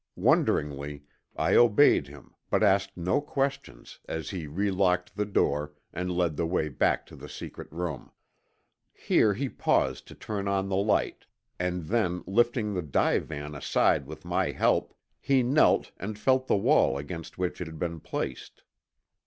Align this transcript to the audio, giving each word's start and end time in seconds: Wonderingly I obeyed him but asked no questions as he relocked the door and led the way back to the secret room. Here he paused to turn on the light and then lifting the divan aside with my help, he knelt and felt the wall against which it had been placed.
Wonderingly 0.17 1.03
I 1.35 1.53
obeyed 1.55 2.07
him 2.07 2.33
but 2.49 2.63
asked 2.63 2.97
no 2.97 3.21
questions 3.21 3.99
as 4.09 4.31
he 4.31 4.47
relocked 4.47 5.15
the 5.15 5.27
door 5.27 5.75
and 5.93 6.11
led 6.11 6.37
the 6.37 6.47
way 6.47 6.69
back 6.69 7.05
to 7.05 7.15
the 7.15 7.29
secret 7.29 7.71
room. 7.71 8.11
Here 8.95 9.35
he 9.35 9.47
paused 9.47 10.07
to 10.07 10.15
turn 10.15 10.47
on 10.47 10.69
the 10.69 10.75
light 10.75 11.27
and 11.59 11.83
then 11.83 12.23
lifting 12.25 12.73
the 12.73 12.81
divan 12.81 13.53
aside 13.53 14.07
with 14.07 14.25
my 14.25 14.49
help, 14.49 14.95
he 15.19 15.43
knelt 15.43 15.91
and 15.97 16.17
felt 16.17 16.47
the 16.47 16.57
wall 16.57 16.97
against 16.97 17.37
which 17.37 17.61
it 17.61 17.67
had 17.67 17.77
been 17.77 17.99
placed. 17.99 18.63